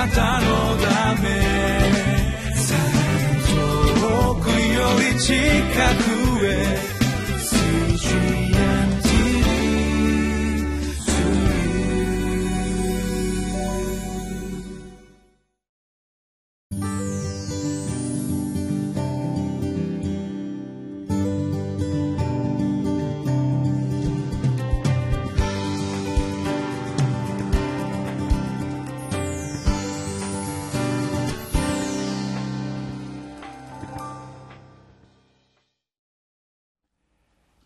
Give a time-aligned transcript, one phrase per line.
[0.00, 0.46] なたの
[0.78, 1.28] ため。
[4.00, 5.34] 遠くより近
[6.04, 6.09] く。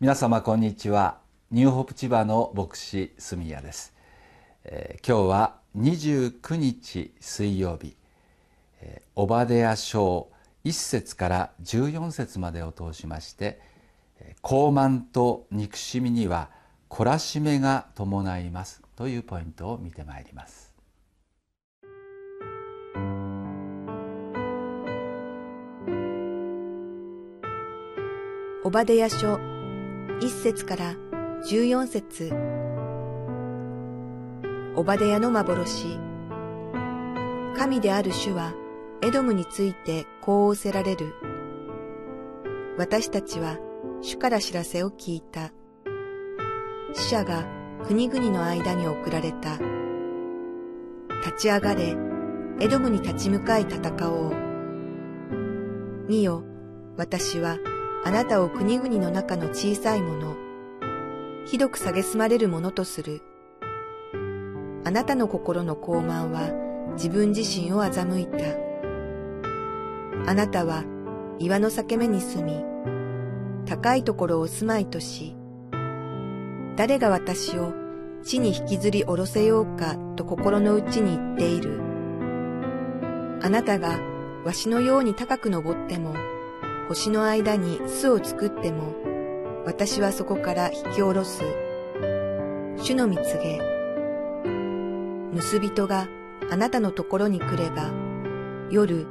[0.04, 1.16] 皆様こんにちは。
[1.50, 3.94] ニューホープ千葉の牧師住谷です、
[4.64, 7.96] えー、今日は29日水曜日、
[8.82, 10.28] えー、オバデヤ書
[10.66, 13.62] 1節から14節までを通しまして
[14.42, 16.50] 高慢と憎しみには
[16.90, 20.70] 懲らしめが伴いますというポイントを見てまいります。
[28.64, 29.53] オバデヤ書
[30.20, 30.94] 1節から
[31.50, 32.32] 14節
[34.76, 35.98] オバデヤの幻
[37.56, 38.54] 神である主は
[39.02, 41.14] エドムについてこう仰せられる。
[42.78, 43.58] 私たちは
[44.00, 45.52] 主から知らせを聞いた。
[46.94, 47.44] 死者が
[47.84, 49.58] 国々の間に送られた。
[51.22, 51.96] 立ち上がれ、
[52.60, 54.34] エドムに立ち向かい戦おう。
[56.08, 56.44] 見よ、
[56.96, 57.58] 私は
[58.04, 60.36] あなたを国々の中の小さいもの、
[61.46, 63.22] ひどく蔑まれるものとする。
[64.84, 66.50] あなたの心の高慢は
[66.92, 68.44] 自分自身を欺いた。
[70.30, 70.84] あなたは
[71.38, 72.62] 岩の裂け目に住み、
[73.66, 75.34] 高いところを住まいとし、
[76.76, 77.72] 誰が私を
[78.22, 81.80] 地に引きずり下ろせようかと心の内に言っている。
[83.42, 83.98] あなたが
[84.44, 86.14] わしのように高く登っても、
[86.88, 88.94] 星の間に巣を作っても、
[89.64, 91.42] 私はそこから引き下ろす。
[92.76, 93.58] 主の蜜げ。
[95.34, 96.08] 盗人が
[96.50, 97.90] あなたのところに来れば、
[98.70, 99.06] 夜、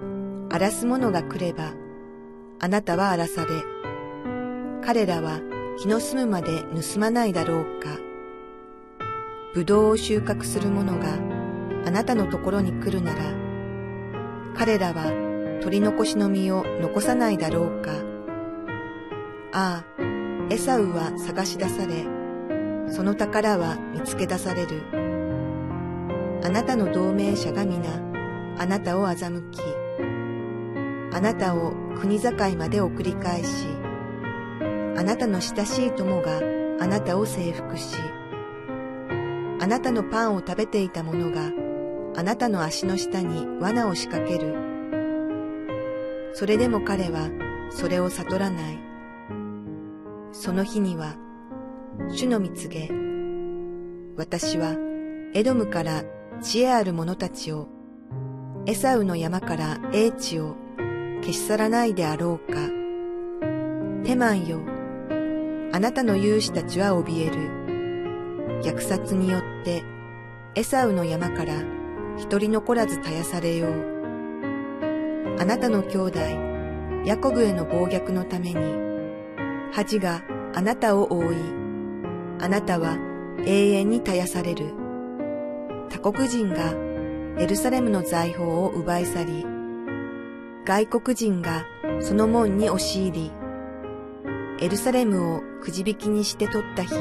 [0.50, 1.74] 荒らす者が来れば、
[2.60, 3.50] あなたは荒らされ、
[4.86, 5.40] 彼らは
[5.80, 7.98] 日の住むまで盗まないだろうか。
[9.56, 11.18] 葡萄を収穫する者が
[11.86, 13.20] あなたのところに来るなら、
[14.56, 15.23] 彼らは
[15.64, 17.92] 取り残しの実を残さないだろうか。
[19.54, 20.04] ああ、
[20.50, 22.06] エサウは探し出され、
[22.92, 24.82] その宝は見つけ出される。
[26.44, 27.88] あなたの同盟者が皆、
[28.60, 29.62] あなたを欺き、
[31.14, 33.66] あなたを国境まで送り返し、
[34.98, 36.42] あなたの親しい友が
[36.82, 37.96] あなたを征服し、
[39.62, 41.50] あなたのパンを食べていた者が
[42.18, 44.73] あなたの足の下に罠を仕掛ける。
[46.34, 47.30] それでも彼は
[47.70, 48.80] それを悟らない。
[50.32, 51.16] その日には、
[52.10, 52.90] 主の蜜げ、
[54.18, 54.76] 私は
[55.34, 56.04] エドムから
[56.42, 57.68] 知恵ある者たちを、
[58.66, 60.56] エサウの山から英知を
[61.22, 62.60] 消し去らないであろうか。
[64.04, 64.60] テマンよ、
[65.72, 67.64] あなたの勇士たちは怯える。
[68.64, 69.84] 虐殺によって
[70.56, 71.54] エサウの山から
[72.18, 73.93] 一人残らず絶やされよう。
[75.40, 76.20] あなたの兄弟、
[77.06, 78.60] ヤコブへの暴虐のために、
[79.72, 80.22] 恥が
[80.54, 81.36] あなたを覆い、
[82.40, 82.98] あなたは
[83.46, 84.74] 永遠に絶やされる。
[85.90, 86.74] 他国人が
[87.42, 89.46] エルサレムの財宝を奪い去り、
[90.66, 91.66] 外国人が
[92.00, 93.32] その門に押し入り、
[94.60, 96.94] エルサレムをくじ引きにして取った日、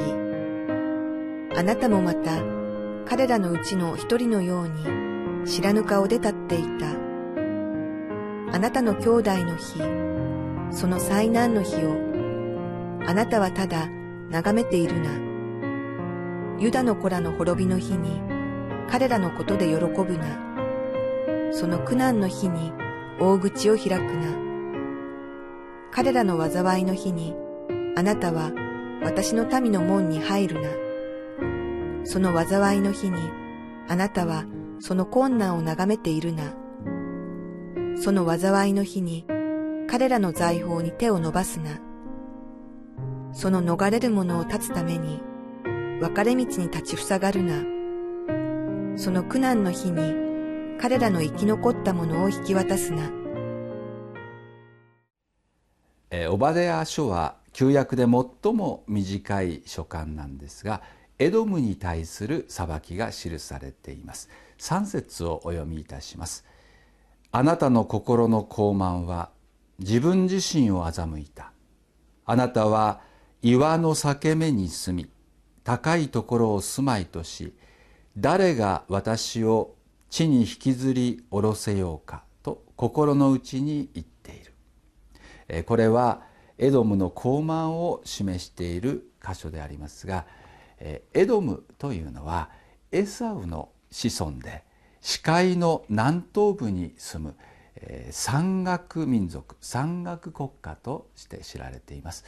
[1.55, 2.41] あなたもまた
[3.05, 7.02] 彼らのうちの一人のように知らぬ顔で立っていた。
[8.53, 9.79] あなたの兄弟の日、
[10.69, 11.89] その災難の日を、
[13.07, 13.89] あなたはただ
[14.29, 15.09] 眺めているな。
[16.59, 18.21] ユダの子らの滅びの日に、
[18.91, 21.51] 彼らのことで喜ぶな。
[21.51, 22.71] その苦難の日に
[23.19, 24.37] 大口を開くな。
[25.89, 27.35] 彼らの災いの日に、
[27.95, 28.51] あなたは
[29.03, 30.69] 私の民の門に入るな。
[32.03, 33.17] その災いの日に、
[33.89, 34.45] あなたは
[34.79, 36.53] その困難を眺めているな。
[37.95, 39.25] その災いの日に
[39.87, 41.79] 彼らの財宝に手を伸ばすな。
[43.31, 45.21] その逃れる者を立つために
[45.99, 47.63] 分かれ道に立ちふさがるな。
[48.97, 50.13] その苦難の日に
[50.79, 53.11] 彼らの生き残った者を引き渡すな。
[56.11, 60.81] えオバデア書は旧約で最も短い書簡なんですが
[61.17, 64.29] エドムに対する裁きが記されています
[64.59, 66.45] 3節をお読みいたします
[67.35, 69.31] あなたの心の傲慢は
[69.79, 71.51] 自分自身を欺いた。
[72.25, 73.01] あなたは
[73.41, 75.09] 岩の裂け目に住み
[75.63, 77.55] 高いところを住まいとし
[78.15, 79.73] 誰が私を
[80.11, 85.63] 地に引きずり下ろせようかと心の内に言っている。
[85.65, 86.21] これは
[86.59, 90.27] エドムの傲慢を示している箇所でありますが
[90.79, 92.51] エドムというのは
[92.91, 94.63] エサウの子孫で
[95.03, 97.35] 視界の南東部に住む
[98.09, 102.23] 山岳民族山岳国家として知られています。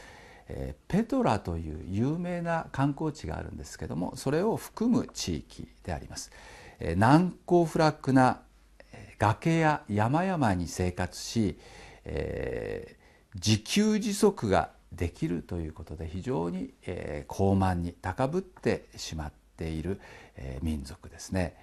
[0.89, 6.31] ペトラという有名な観光地があるんですけどもそれを含む地域であります
[6.97, 8.41] 難攻不落な
[9.17, 11.57] 崖や山々に生活し、
[12.03, 12.95] え、
[13.35, 19.99] 自給自足ができるということで非常に、え、高慢に高ぶってしまっている、
[20.35, 21.55] え、民族ですね、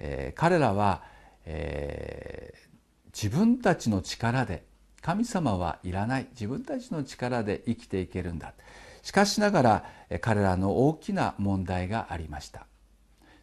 [0.00, 1.02] えー、彼らは、
[1.44, 2.68] えー、
[3.06, 4.64] 自分たちの力で
[5.00, 8.54] 神様はいらない自分たちの力で生きていけるんだ。
[9.02, 9.84] しかしながら
[10.20, 12.66] 彼らの大きな問題がありました。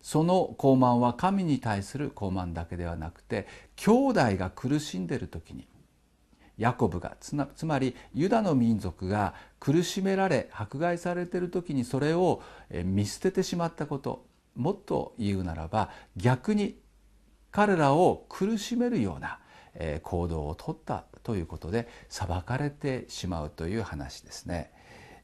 [0.02, 5.68] その傲慢は神に対する傲慢だけではなくて兄弟が苦しんでいる時に
[6.60, 12.44] ヤコブがつまりユダの民族が苦しめられ迫害されている時にそれを
[12.84, 14.24] 見捨ててしまったこと。
[14.56, 16.80] もっと言うならば逆に
[17.52, 19.40] 彼らを苦しめるような
[20.04, 24.72] 行動をとったということで裁かれてしまうという話ですね。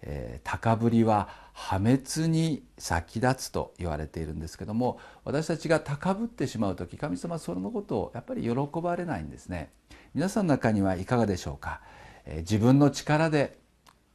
[0.03, 9.71] えー、高ぶりは破滅に先立つと言われているんですけども私たちが高ぶってしまう時神様はそのことをやっぱり喜ばれないんですね。
[10.15, 11.81] 皆さんの中にはいかがでしょうか、
[12.25, 13.59] えー、自分の力で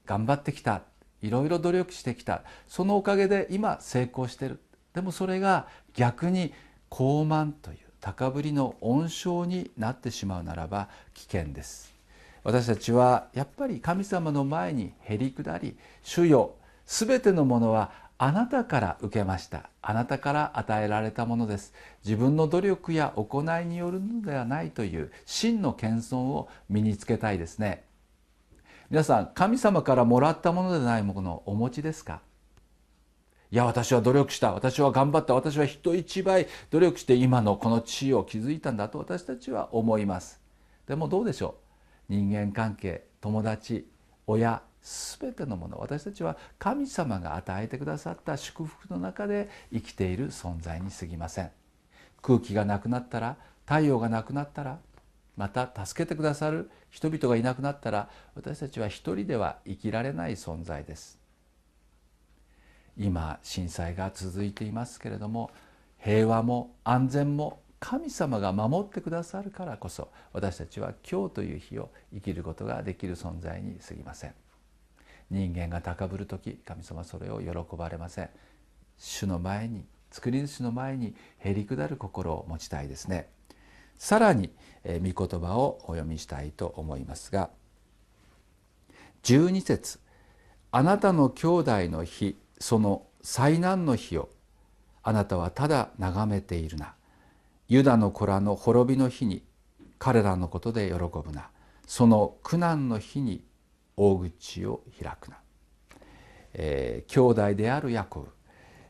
[0.07, 0.83] 頑張ってきた
[1.23, 4.61] いろいろ努力してきたそのおかげで今成功してる。
[4.97, 6.55] でもそれが逆に
[6.91, 11.93] 傲慢という高ぶりの温床になってしまうならば危険です。
[12.43, 16.55] 私たちはやっぱり神様の前にへり下り主よ
[16.87, 19.69] すべてのものはあなたから受けました。
[19.83, 21.75] あなたから与えられたものです。
[22.03, 27.85] 自分の努力や行いによるのではないという真の謙遜を身につけたいですね。
[28.89, 32.23] 皆さん神様からもらったものでないものをお持ちですか？
[33.51, 34.53] いや私は努力した。
[34.53, 35.35] 私は頑張った。
[35.35, 40.41] 私は人一倍努力して今のこの地位を築いたんだと私たちは思います。
[40.87, 41.57] でもどうでしょ
[42.09, 42.13] う？
[42.13, 43.89] 人間関係友達
[44.27, 51.51] 親すべてのもの私たちは神様が与えてくださった祝福の中で生きている存在に過ぎません。
[52.23, 54.79] 空気がなくなったら太陽がなくなったら
[55.37, 61.19] また助けてくださる人々がいなくなったら私たちは一人では生きられない存在です。
[62.99, 65.51] 今震災が続いていますけれども
[65.99, 74.35] 平和も安全も神様が守ってくださるからこそ私たちは今日という日を生きることができる存在に過ぎません。
[75.31, 78.31] 人間が高ぶる時神様それを喜ばれません。
[78.97, 83.29] 主の前に作り主の前にへり下る心を持ちたいですね。
[83.99, 84.51] さらに
[84.85, 87.51] 御言葉をお読みしたいと思いますが
[89.23, 89.99] 12節
[90.71, 94.29] あなたの兄弟の日その災難の日を
[95.03, 96.95] あなたはただ眺めているな。
[97.69, 99.43] ユダの子らの滅びの日に
[99.99, 101.51] 彼らのことで喜ぶな。
[101.87, 103.45] その苦難の日に
[103.97, 105.39] 大口を開くな、
[106.55, 108.29] えー、兄弟であるヤコブ、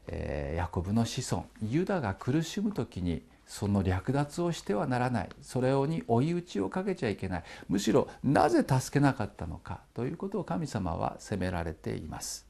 [0.08, 1.46] えー、ヤコブの子孫。
[1.62, 5.28] ユダが苦しむ時にその略奪をしてはならない。
[5.42, 7.44] それに追い打ちをかけちゃいけない。
[7.68, 12.46] むしろなぜ助けなかったのかということを神様は責められています。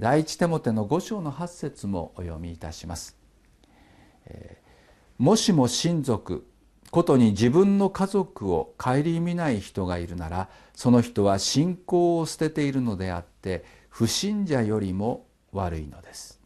[0.00, 3.16] 第一テモテの5章の8節もお読みいたします。
[5.18, 6.46] もしも親族
[6.90, 16.40] ことに自分の家族を顧みない人がいるならその人は信仰を捨てているのであって不信者よりも悪いのです。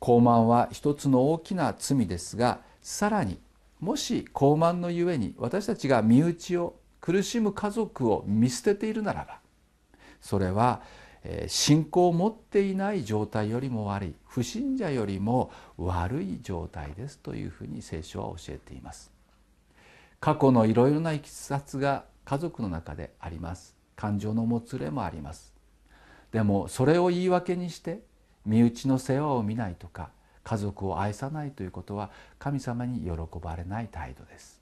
[0.00, 3.38] 傲慢は一つの大きな罪ですがさらに
[3.80, 9.38] もし傲慢のゆえに私たちが身内を苦しむ家族を見捨てているならば
[10.20, 10.82] それは
[11.46, 19.10] 信仰を持っていない状態よりも悪い不信者よりも悪い状態ですというふうに聖書は教えています。
[20.20, 23.74] 過去のいろいろないきさつが家族の中であります。
[23.96, 25.54] 感情のもつれもあります。
[26.32, 28.00] でもそれを言い訳にして
[28.44, 30.10] 身内の世話を見ないとか
[30.42, 34.60] 家族を愛さないということは神様に喜ばれない態度です。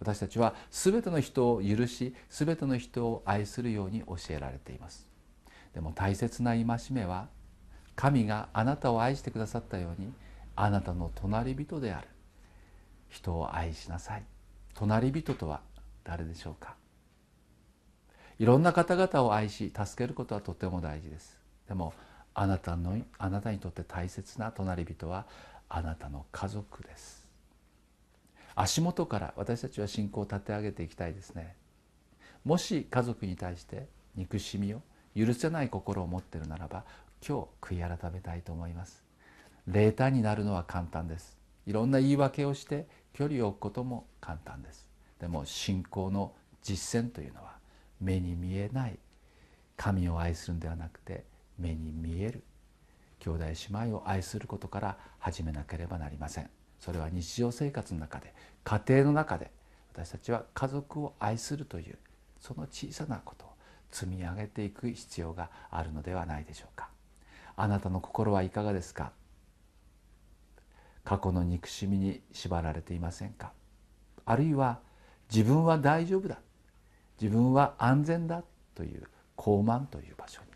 [0.00, 5.07] 私たちは全ての人を許し全ての人を愛するように教えられています。
[5.78, 7.28] でも大切な戒めは
[7.94, 10.12] 神があなたを愛してくださったように
[10.56, 12.08] あなたの隣人である。
[13.08, 14.24] 人を愛しなさい。
[14.74, 15.60] 隣人とは
[16.02, 16.74] 誰でしょうか？
[18.40, 21.38] いろんな方々を愛し助けることはとても大事です。
[21.68, 21.94] でも
[22.34, 25.26] あなたのあなたにとって大切な隣人は
[25.68, 27.28] あなたの家族です。
[28.56, 31.54] 足元から私たちは信仰を立て上げていきたいですね。
[32.44, 34.82] もし家族に対して憎しみを
[35.26, 36.84] 許せない心を持っているならば
[37.26, 39.02] 今日悔い改めたいと思います。
[39.66, 41.36] 霊体になるのは簡単です。
[41.66, 44.88] いろんな言い訳をして距離を置くことも簡単です。
[45.20, 46.32] でも信仰の
[46.62, 47.56] 実践というのは
[48.00, 48.98] 目に見えない
[49.76, 51.24] 神を愛するんではなくて
[51.58, 52.42] 目に見える
[53.20, 53.54] 兄弟姉
[53.88, 56.50] 妹を愛することから始めなければなりません。
[56.78, 58.32] それは日常生活の中で
[58.62, 59.50] 家庭の中で
[59.92, 61.98] 私たちは家族を愛するという
[62.40, 63.57] その小さなこと。
[63.90, 66.88] 積み上げていく必要があるのではないでしょうか。
[67.56, 69.12] あなたの心はいかがですか？
[71.04, 73.52] 過去の憎しみに縛られていませんか？
[74.26, 74.78] あるいは
[75.32, 76.38] 自分は大丈夫だ。
[77.20, 78.42] 自分は安全だ。
[78.74, 79.02] という
[79.34, 80.46] 高慢という場所に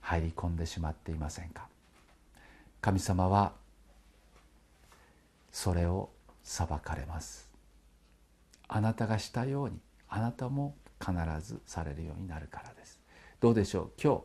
[0.00, 1.68] 入り込んでしまっていませんか？
[2.80, 3.52] 神様は
[5.52, 6.10] それを
[6.42, 7.48] 裁かれます。
[8.66, 13.00] あなたがしたようにあなたも必ずされるようになるからです。
[13.40, 13.90] どうでしょう？
[14.02, 14.22] 今日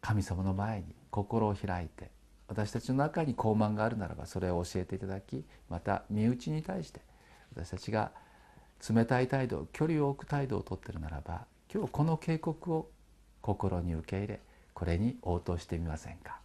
[0.00, 2.10] 神様の前に心を開いて
[2.48, 7.00] 私たちの中に高慢があるならばそれを教えていただきまた身内に対して
[7.54, 8.12] 私たちが
[8.90, 12.90] 冷たい態度距離を置く態度をとってるならば今日この警告を
[13.40, 14.40] 心に受け入れ
[14.74, 16.41] これに応答してみませんか？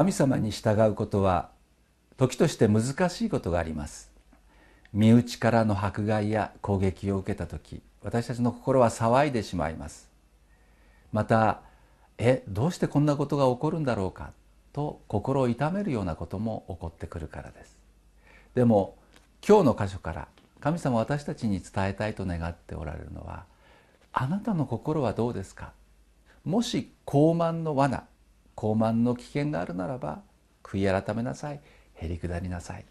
[0.00, 1.50] 神様に従うことは
[2.16, 4.10] 時として難しいことがあります。
[4.94, 10.08] 身内からの迫害や攻撃を受けた時私たちの心は騒いでしまいます。
[11.12, 11.60] また
[12.16, 14.30] えどうしてこんなことが起こるんだろうか
[14.72, 17.76] と心を痛めるようなことも起こってくるからです。
[18.54, 18.96] でも
[19.46, 20.28] 今日の箇所から
[20.60, 23.44] 神様私たちに伝えたいと願っておられるのは
[24.14, 25.72] あなたの心はどうですか？
[26.46, 28.04] もし高慢の罠
[28.54, 30.22] 高慢の危険があるならば
[30.62, 31.60] 悔い改めなさい。
[31.94, 32.84] へり下りなさい。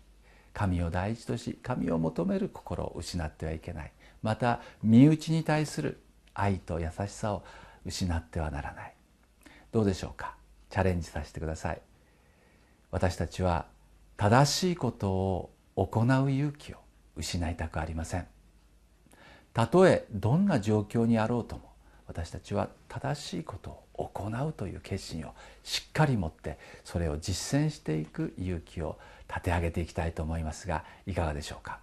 [0.54, 3.92] 神を第一とし神を求める心を失ってはいけない。
[4.22, 6.02] また身内に対する
[6.34, 7.44] 愛と優しさを
[7.86, 8.94] 失ってはならない。
[9.72, 10.36] どうでしょうか？
[10.70, 11.82] チャレンジさせてください。
[12.92, 13.68] 私たちは
[14.18, 16.78] 正しいことを行う勇気を
[17.16, 18.28] 失いたくありません。
[19.54, 21.69] たとえどんな状況にあろうとも
[22.10, 28.98] 私たちは正しいことを行うという決心をしっかり持ってそれを実践していく勇気を
[29.30, 31.80] 立て上げていきたいと思いますがいかがでしょうか？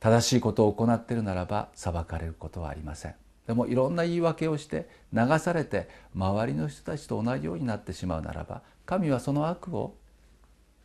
[0.00, 3.14] 正しいことを行っているならば裁かれることはありません。
[3.46, 9.94] でもいろんな言い訳をして流されて周りの人たちと同じようになってしまうならば神はその悪を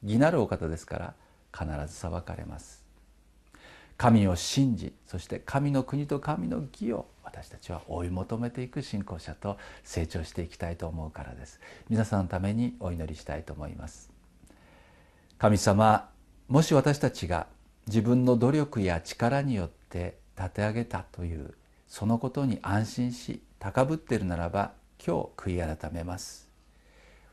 [0.03, 1.13] 義なるお方ですから
[1.57, 2.80] 必ず裁かれます。
[4.01, 11.59] 神を信じそして神の国と神の義を私たちは追い求めていく信仰者と成長していきたいと思うからです。
[11.87, 14.09] 皆さんのためにお祈りしたいと思います。
[15.37, 16.09] 神様
[16.47, 17.45] もし私たちが
[17.85, 21.53] 自分の努力や力によって立て上げたという
[21.87, 26.49] そのことに安心し高ぶっているならば今日悔い改めます。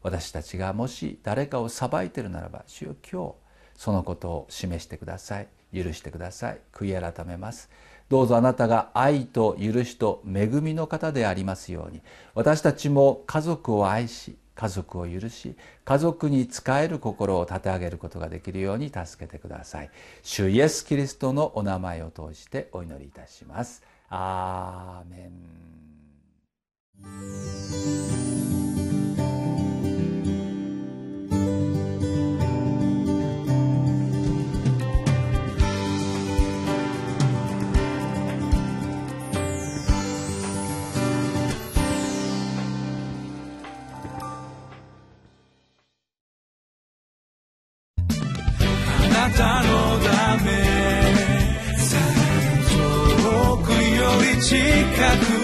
[0.02, 3.34] 私たちがもし誰かを裁いているならば主よ今日
[3.74, 5.48] そのことを示してください。
[5.74, 6.60] 許してください。
[6.72, 7.70] 悔い改めます。
[8.08, 12.02] どうぞあなたが愛と許しと恵みの方でありますように。
[12.34, 19.90] 私たちも家族を愛し家族を許し家族に仕える心を立て上げることができるように助けてください。
[20.22, 23.82] 主イエス・キリストのお名前を通してお祈りいたします。
[24.08, 25.30] アーメ
[28.34, 28.37] ン。
[49.36, 50.48] たのため。
[53.20, 54.56] 遠くより近
[55.34, 55.37] く。